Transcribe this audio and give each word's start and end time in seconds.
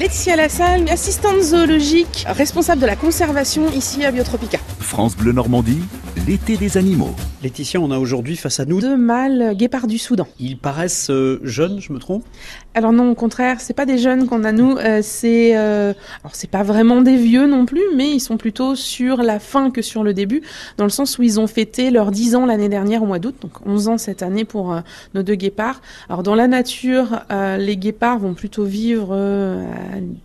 Laetitia 0.00 0.34
Lassalle, 0.34 0.88
assistante 0.88 1.42
zoologique, 1.42 2.24
responsable 2.26 2.80
de 2.80 2.86
la 2.86 2.96
conservation 2.96 3.70
ici 3.70 4.02
à 4.02 4.10
Biotropica. 4.10 4.56
France 4.78 5.14
Bleu 5.14 5.32
Normandie, 5.32 5.82
l'été 6.26 6.56
des 6.56 6.78
animaux. 6.78 7.14
Laetitia, 7.42 7.80
on 7.80 7.90
a 7.90 7.98
aujourd'hui 7.98 8.36
face 8.36 8.60
à 8.60 8.66
nous 8.66 8.82
deux 8.82 8.98
mâles 8.98 9.54
guépards 9.56 9.86
du 9.86 9.96
Soudan. 9.96 10.28
Ils 10.38 10.58
paraissent 10.58 11.08
euh, 11.08 11.40
jeunes, 11.42 11.80
je 11.80 11.90
me 11.90 11.98
trompe? 11.98 12.22
Alors 12.74 12.92
non, 12.92 13.10
au 13.10 13.14
contraire, 13.14 13.62
c'est 13.62 13.72
pas 13.72 13.86
des 13.86 13.96
jeunes 13.96 14.26
qu'on 14.26 14.44
a 14.44 14.52
nous. 14.52 14.76
Euh, 14.76 15.00
c'est 15.02 15.56
euh, 15.56 15.94
alors 16.22 16.34
c'est 16.34 16.50
pas 16.50 16.62
vraiment 16.62 17.00
des 17.00 17.16
vieux 17.16 17.46
non 17.46 17.64
plus, 17.64 17.82
mais 17.96 18.10
ils 18.10 18.20
sont 18.20 18.36
plutôt 18.36 18.74
sur 18.74 19.22
la 19.22 19.38
fin 19.38 19.70
que 19.70 19.80
sur 19.80 20.04
le 20.04 20.12
début, 20.12 20.42
dans 20.76 20.84
le 20.84 20.90
sens 20.90 21.18
où 21.18 21.22
ils 21.22 21.40
ont 21.40 21.46
fêté 21.46 21.90
leurs 21.90 22.10
10 22.10 22.34
ans 22.34 22.44
l'année 22.44 22.68
dernière 22.68 23.02
au 23.02 23.06
mois 23.06 23.18
d'août, 23.18 23.36
donc 23.40 23.66
11 23.66 23.88
ans 23.88 23.96
cette 23.96 24.22
année 24.22 24.44
pour 24.44 24.78
nos 25.14 25.22
deux 25.22 25.34
guépards. 25.34 25.80
Alors 26.10 26.22
dans 26.22 26.34
la 26.34 26.46
nature, 26.46 27.22
les 27.30 27.76
guépards 27.78 28.18
vont 28.18 28.34
plutôt 28.34 28.64
vivre 28.64 29.16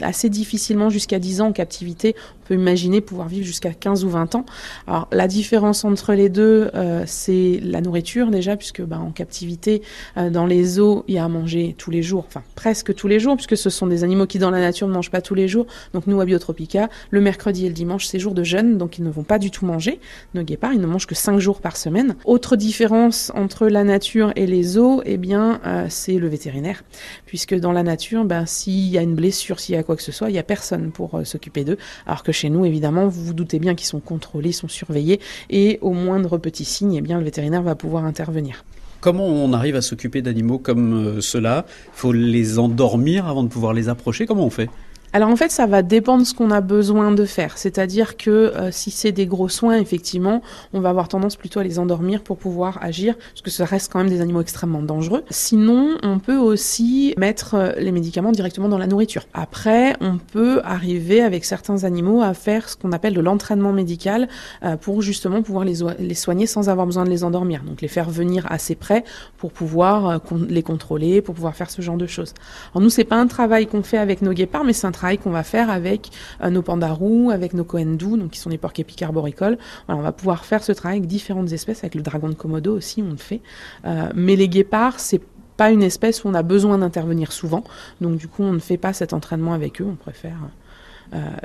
assez 0.00 0.30
difficilement 0.30 0.88
jusqu'à 0.88 1.18
10 1.18 1.42
ans 1.42 1.48
en 1.48 1.52
captivité. 1.52 2.16
On 2.42 2.48
peut 2.48 2.54
imaginer 2.54 3.00
pouvoir 3.00 3.28
vivre 3.28 3.46
jusqu'à 3.46 3.72
15 3.72 4.04
ou 4.04 4.08
20 4.08 4.34
ans. 4.34 4.46
Alors 4.86 5.08
la 5.12 5.28
différence 5.28 5.84
entre 5.84 6.14
les 6.14 6.28
deux 6.28 6.70
euh, 7.01 7.01
c'est 7.06 7.60
la 7.62 7.80
nourriture 7.80 8.30
déjà, 8.30 8.56
puisque 8.56 8.82
bah, 8.82 8.98
en 8.98 9.10
captivité, 9.10 9.82
euh, 10.16 10.30
dans 10.30 10.46
les 10.46 10.80
eaux, 10.80 11.04
il 11.08 11.14
y 11.14 11.18
a 11.18 11.24
à 11.24 11.28
manger 11.28 11.74
tous 11.78 11.90
les 11.90 12.02
jours, 12.02 12.24
enfin 12.26 12.42
presque 12.54 12.94
tous 12.94 13.08
les 13.08 13.20
jours, 13.20 13.36
puisque 13.36 13.56
ce 13.56 13.70
sont 13.70 13.86
des 13.86 14.04
animaux 14.04 14.26
qui 14.26 14.38
dans 14.38 14.50
la 14.50 14.60
nature 14.60 14.88
ne 14.88 14.92
mangent 14.92 15.10
pas 15.10 15.20
tous 15.20 15.34
les 15.34 15.48
jours. 15.48 15.66
Donc 15.94 16.06
nous, 16.06 16.20
à 16.20 16.24
Biotropica, 16.24 16.88
le 17.10 17.20
mercredi 17.20 17.66
et 17.66 17.68
le 17.68 17.74
dimanche, 17.74 18.06
c'est 18.06 18.18
jour 18.18 18.34
de 18.34 18.44
jeûne, 18.44 18.78
donc 18.78 18.98
ils 18.98 19.04
ne 19.04 19.10
vont 19.10 19.22
pas 19.22 19.38
du 19.38 19.50
tout 19.50 19.66
manger. 19.66 20.00
Nos 20.34 20.42
guépards, 20.42 20.72
ils 20.72 20.80
ne 20.80 20.86
mangent 20.86 21.06
que 21.06 21.14
5 21.14 21.38
jours 21.38 21.60
par 21.60 21.76
semaine. 21.76 22.16
Autre 22.24 22.56
différence 22.56 23.32
entre 23.34 23.68
la 23.68 23.84
nature 23.84 24.32
et 24.36 24.46
les 24.46 24.78
eaux, 24.78 25.02
eh 25.04 25.16
bien, 25.16 25.60
euh, 25.66 25.86
c'est 25.88 26.18
le 26.18 26.28
vétérinaire, 26.28 26.82
puisque 27.26 27.54
dans 27.54 27.72
la 27.72 27.82
nature, 27.82 28.24
ben, 28.24 28.46
s'il 28.46 28.88
y 28.88 28.98
a 28.98 29.02
une 29.02 29.14
blessure, 29.14 29.60
s'il 29.60 29.74
y 29.74 29.78
a 29.78 29.82
quoi 29.82 29.96
que 29.96 30.02
ce 30.02 30.12
soit, 30.12 30.28
il 30.28 30.32
n'y 30.32 30.38
a 30.38 30.42
personne 30.44 30.92
pour 30.92 31.20
s'occuper 31.24 31.64
d'eux, 31.64 31.78
alors 32.06 32.22
que 32.22 32.32
chez 32.32 32.50
nous, 32.50 32.64
évidemment, 32.64 33.06
vous 33.08 33.24
vous 33.24 33.34
doutez 33.34 33.58
bien 33.58 33.74
qu'ils 33.74 33.86
sont 33.86 34.00
contrôlés, 34.00 34.52
sont 34.52 34.68
surveillés, 34.68 35.20
et 35.50 35.78
au 35.80 35.92
moindre 35.92 36.38
petit 36.38 36.64
signe, 36.64 36.91
eh 36.96 37.00
bien, 37.00 37.18
le 37.18 37.24
vétérinaire 37.24 37.62
va 37.62 37.74
pouvoir 37.74 38.04
intervenir. 38.04 38.64
Comment 39.00 39.26
on 39.26 39.52
arrive 39.52 39.74
à 39.74 39.82
s'occuper 39.82 40.22
d'animaux 40.22 40.58
comme 40.58 40.94
euh, 40.94 41.20
cela? 41.20 41.66
Il 41.68 41.98
faut 41.98 42.12
les 42.12 42.58
endormir 42.58 43.26
avant 43.26 43.42
de 43.42 43.48
pouvoir 43.48 43.72
les 43.72 43.88
approcher? 43.88 44.26
Comment 44.26 44.46
on 44.46 44.50
fait? 44.50 44.70
Alors 45.14 45.28
en 45.28 45.36
fait, 45.36 45.50
ça 45.50 45.66
va 45.66 45.82
dépendre 45.82 46.22
de 46.22 46.26
ce 46.26 46.32
qu'on 46.32 46.50
a 46.50 46.62
besoin 46.62 47.12
de 47.12 47.24
faire. 47.26 47.58
C'est-à-dire 47.58 48.16
que 48.16 48.30
euh, 48.30 48.70
si 48.70 48.90
c'est 48.90 49.12
des 49.12 49.26
gros 49.26 49.50
soins, 49.50 49.76
effectivement, 49.78 50.40
on 50.72 50.80
va 50.80 50.88
avoir 50.88 51.08
tendance 51.08 51.36
plutôt 51.36 51.60
à 51.60 51.64
les 51.64 51.78
endormir 51.78 52.22
pour 52.22 52.38
pouvoir 52.38 52.78
agir, 52.82 53.16
parce 53.16 53.42
que 53.42 53.50
ça 53.50 53.66
reste 53.66 53.92
quand 53.92 53.98
même 53.98 54.08
des 54.08 54.22
animaux 54.22 54.40
extrêmement 54.40 54.80
dangereux. 54.80 55.22
Sinon, 55.28 55.98
on 56.02 56.18
peut 56.18 56.38
aussi 56.38 57.12
mettre 57.18 57.54
euh, 57.54 57.72
les 57.76 57.92
médicaments 57.92 58.32
directement 58.32 58.70
dans 58.70 58.78
la 58.78 58.86
nourriture. 58.86 59.24
Après, 59.34 59.94
on 60.00 60.16
peut 60.16 60.62
arriver 60.64 61.20
avec 61.20 61.44
certains 61.44 61.84
animaux 61.84 62.22
à 62.22 62.32
faire 62.32 62.70
ce 62.70 62.76
qu'on 62.76 62.92
appelle 62.92 63.12
de 63.12 63.20
l'entraînement 63.20 63.72
médical 63.72 64.28
euh, 64.64 64.76
pour 64.76 65.02
justement 65.02 65.42
pouvoir 65.42 65.66
les, 65.66 65.80
les 65.98 66.14
soigner 66.14 66.46
sans 66.46 66.70
avoir 66.70 66.86
besoin 66.86 67.04
de 67.04 67.10
les 67.10 67.22
endormir. 67.22 67.62
Donc 67.64 67.82
les 67.82 67.88
faire 67.88 68.08
venir 68.08 68.46
assez 68.50 68.74
près 68.74 69.04
pour 69.36 69.52
pouvoir 69.52 70.20
les 70.48 70.62
contrôler, 70.62 71.20
pour 71.20 71.34
pouvoir 71.34 71.54
faire 71.54 71.70
ce 71.70 71.82
genre 71.82 71.96
de 71.98 72.06
choses. 72.06 72.32
Alors 72.72 72.82
nous, 72.82 72.90
c'est 72.90 73.04
pas 73.04 73.16
un 73.16 73.26
travail 73.26 73.66
qu'on 73.66 73.82
fait 73.82 73.98
avec 73.98 74.22
nos 74.22 74.32
guépards, 74.32 74.64
mais 74.64 74.72
c'est 74.72 74.86
un 74.86 74.92
qu'on 75.20 75.30
va 75.30 75.42
faire 75.42 75.70
avec 75.70 76.10
euh, 76.42 76.50
nos 76.50 76.62
pandarous, 76.62 77.30
avec 77.30 77.54
nos 77.54 77.64
coendous, 77.64 78.16
donc 78.16 78.30
qui 78.30 78.38
sont 78.38 78.50
des 78.50 78.58
porcs 78.58 78.78
épiques 78.78 79.02
arboricoles. 79.02 79.58
on 79.88 79.96
va 79.96 80.12
pouvoir 80.12 80.44
faire 80.44 80.62
ce 80.62 80.72
travail 80.72 80.98
avec 80.98 81.08
différentes 81.08 81.52
espèces, 81.52 81.80
avec 81.80 81.94
le 81.94 82.02
dragon 82.02 82.28
de 82.28 82.34
Komodo 82.34 82.76
aussi, 82.76 83.02
on 83.02 83.10
le 83.10 83.16
fait. 83.16 83.40
Euh, 83.84 84.10
mais 84.14 84.36
les 84.36 84.48
guépards, 84.48 85.00
c'est 85.00 85.20
pas 85.56 85.70
une 85.70 85.82
espèce 85.82 86.24
où 86.24 86.28
on 86.28 86.34
a 86.34 86.42
besoin 86.42 86.78
d'intervenir 86.78 87.32
souvent, 87.32 87.64
donc 88.00 88.16
du 88.16 88.28
coup 88.28 88.42
on 88.42 88.52
ne 88.52 88.58
fait 88.58 88.78
pas 88.78 88.92
cet 88.92 89.12
entraînement 89.12 89.52
avec 89.52 89.80
eux, 89.80 89.86
on 89.86 89.96
préfère 89.96 90.38
euh, 90.42 90.48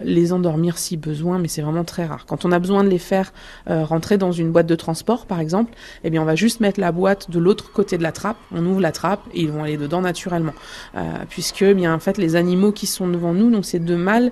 les 0.03 0.33
endormir 0.33 0.77
si 0.77 0.97
besoin, 0.97 1.39
mais 1.39 1.47
c'est 1.47 1.61
vraiment 1.61 1.83
très 1.83 2.05
rare. 2.05 2.25
Quand 2.25 2.45
on 2.45 2.51
a 2.51 2.59
besoin 2.59 2.83
de 2.83 2.89
les 2.89 2.99
faire 2.99 3.33
euh, 3.69 3.83
rentrer 3.83 4.17
dans 4.17 4.31
une 4.31 4.51
boîte 4.51 4.67
de 4.67 4.75
transport, 4.75 5.25
par 5.25 5.39
exemple, 5.39 5.73
eh 6.03 6.09
bien 6.09 6.21
on 6.21 6.25
va 6.25 6.35
juste 6.35 6.59
mettre 6.59 6.79
la 6.79 6.91
boîte 6.91 7.29
de 7.29 7.39
l'autre 7.39 7.71
côté 7.71 7.97
de 7.97 8.03
la 8.03 8.11
trappe, 8.11 8.37
on 8.53 8.65
ouvre 8.65 8.81
la 8.81 8.91
trappe 8.91 9.21
et 9.33 9.41
ils 9.41 9.51
vont 9.51 9.63
aller 9.63 9.77
dedans 9.77 10.01
naturellement, 10.01 10.53
euh, 10.95 11.01
puisque 11.29 11.61
eh 11.63 11.73
bien 11.73 11.93
en 11.93 11.99
fait 11.99 12.17
les 12.17 12.35
animaux 12.35 12.71
qui 12.71 12.87
sont 12.87 13.07
devant 13.07 13.33
nous, 13.33 13.51
donc 13.51 13.65
ces 13.65 13.79
deux 13.79 13.97
mâles, 13.97 14.31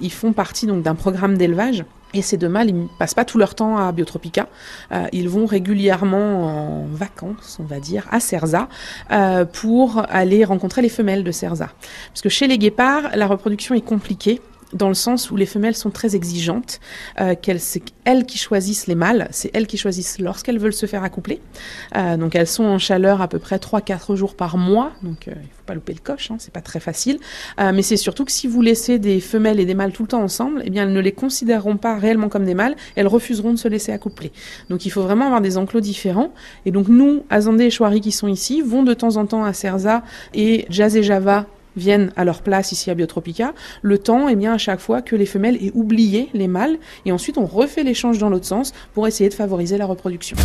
ils 0.00 0.12
font 0.12 0.32
partie 0.32 0.66
donc 0.66 0.82
d'un 0.82 0.94
programme 0.94 1.36
d'élevage. 1.36 1.84
Et 2.14 2.22
ces 2.22 2.36
deux 2.36 2.48
mâles, 2.48 2.68
ils 2.68 2.82
ne 2.82 2.88
passent 2.98 3.14
pas 3.14 3.24
tout 3.24 3.38
leur 3.38 3.54
temps 3.54 3.78
à 3.78 3.90
Biotropica. 3.92 4.48
ils 5.12 5.28
vont 5.28 5.46
régulièrement 5.46 6.82
en 6.82 6.86
vacances, 6.86 7.58
on 7.60 7.64
va 7.64 7.80
dire, 7.80 8.06
à 8.10 8.20
Cerza, 8.20 8.68
pour 9.52 10.04
aller 10.08 10.44
rencontrer 10.44 10.82
les 10.82 10.88
femelles 10.88 11.24
de 11.24 11.32
Cerza. 11.32 11.70
Parce 12.08 12.22
que 12.22 12.28
chez 12.28 12.46
les 12.46 12.58
guépards, 12.58 13.10
la 13.14 13.26
reproduction 13.26 13.74
est 13.74 13.80
compliquée 13.80 14.40
dans 14.72 14.88
le 14.88 14.94
sens 14.94 15.30
où 15.30 15.36
les 15.36 15.46
femelles 15.46 15.74
sont 15.74 15.90
très 15.90 16.16
exigeantes, 16.16 16.80
euh, 17.20 17.34
qu'elles, 17.40 17.60
c'est 17.60 17.82
elles 18.04 18.26
qui 18.26 18.38
choisissent 18.38 18.86
les 18.86 18.94
mâles, 18.94 19.28
c'est 19.30 19.50
elles 19.54 19.66
qui 19.66 19.76
choisissent 19.76 20.18
lorsqu'elles 20.18 20.58
veulent 20.58 20.72
se 20.72 20.86
faire 20.86 21.04
accoupler. 21.04 21.40
Euh, 21.96 22.16
donc 22.16 22.34
elles 22.34 22.46
sont 22.46 22.64
en 22.64 22.78
chaleur 22.78 23.22
à 23.22 23.28
peu 23.28 23.38
près 23.38 23.56
3-4 23.56 24.16
jours 24.16 24.34
par 24.34 24.56
mois, 24.56 24.92
donc 25.02 25.28
euh, 25.28 25.32
il 25.34 25.48
faut 25.48 25.62
pas 25.66 25.74
louper 25.74 25.92
le 25.92 26.00
coche, 26.00 26.30
hein, 26.30 26.36
c'est 26.38 26.52
pas 26.52 26.60
très 26.60 26.80
facile. 26.80 27.18
Mais 27.58 27.82
c'est 27.82 27.96
surtout 27.96 28.24
que 28.24 28.32
si 28.32 28.46
vous 28.46 28.60
laissez 28.60 28.98
des 28.98 29.20
femelles 29.20 29.60
et 29.60 29.64
des 29.64 29.74
mâles 29.74 29.92
tout 29.92 30.02
le 30.02 30.08
temps 30.08 30.22
ensemble, 30.22 30.62
eh 30.64 30.70
bien 30.70 30.84
elles 30.84 30.92
ne 30.92 31.00
les 31.00 31.12
considéreront 31.12 31.76
pas 31.76 31.96
réellement 31.96 32.28
comme 32.28 32.44
des 32.44 32.54
mâles, 32.54 32.76
elles 32.96 33.06
refuseront 33.06 33.52
de 33.52 33.58
se 33.58 33.68
laisser 33.68 33.92
accoupler. 33.92 34.32
Donc 34.68 34.84
il 34.84 34.90
faut 34.90 35.02
vraiment 35.02 35.26
avoir 35.26 35.40
des 35.40 35.58
enclos 35.58 35.80
différents. 35.80 36.32
Et 36.66 36.70
donc 36.70 36.88
nous, 36.88 37.24
Azandé 37.30 37.64
et 37.64 37.70
Chouari 37.70 38.00
qui 38.00 38.12
sont 38.12 38.28
ici, 38.28 38.62
vont 38.62 38.82
de 38.82 38.94
temps 38.94 39.16
en 39.16 39.26
temps 39.26 39.44
à 39.44 39.52
Cerza 39.52 40.02
et 40.34 40.66
Jazz 40.68 40.96
et 40.96 41.02
Java 41.02 41.46
viennent 41.76 42.12
à 42.16 42.24
leur 42.24 42.42
place 42.42 42.72
ici 42.72 42.90
à 42.90 42.94
Biotropica, 42.94 43.54
le 43.82 43.98
temps 43.98 44.28
est 44.28 44.36
bien 44.36 44.52
à 44.52 44.58
chaque 44.58 44.80
fois 44.80 45.02
que 45.02 45.16
les 45.16 45.26
femelles 45.26 45.56
aient 45.64 45.72
oublié 45.74 46.28
les 46.34 46.48
mâles 46.48 46.78
et 47.06 47.12
ensuite 47.12 47.38
on 47.38 47.46
refait 47.46 47.82
l'échange 47.82 48.18
dans 48.18 48.28
l'autre 48.28 48.46
sens 48.46 48.72
pour 48.94 49.06
essayer 49.06 49.28
de 49.28 49.34
favoriser 49.34 49.78
la 49.78 49.86
reproduction. 49.86 50.36